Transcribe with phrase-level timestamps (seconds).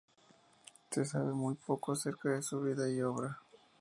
[0.89, 3.37] Se sabe muy poco acerca de su vida y obra.